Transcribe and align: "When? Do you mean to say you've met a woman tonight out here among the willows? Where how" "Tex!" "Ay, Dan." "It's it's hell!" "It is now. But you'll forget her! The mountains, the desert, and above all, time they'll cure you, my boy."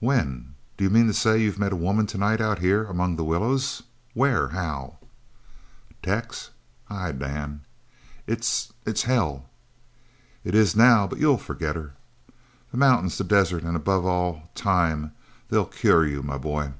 "When? 0.00 0.56
Do 0.76 0.82
you 0.82 0.90
mean 0.90 1.06
to 1.06 1.14
say 1.14 1.38
you've 1.40 1.60
met 1.60 1.72
a 1.72 1.76
woman 1.76 2.04
tonight 2.04 2.40
out 2.40 2.58
here 2.58 2.84
among 2.86 3.14
the 3.14 3.22
willows? 3.22 3.84
Where 4.14 4.48
how" 4.48 4.98
"Tex!" 6.02 6.50
"Ay, 6.90 7.12
Dan." 7.12 7.60
"It's 8.26 8.72
it's 8.84 9.04
hell!" 9.04 9.48
"It 10.42 10.56
is 10.56 10.74
now. 10.74 11.06
But 11.06 11.20
you'll 11.20 11.38
forget 11.38 11.76
her! 11.76 11.92
The 12.72 12.78
mountains, 12.78 13.16
the 13.16 13.22
desert, 13.22 13.62
and 13.62 13.76
above 13.76 14.04
all, 14.04 14.50
time 14.56 15.12
they'll 15.50 15.66
cure 15.66 16.04
you, 16.04 16.20
my 16.24 16.36
boy." 16.36 16.72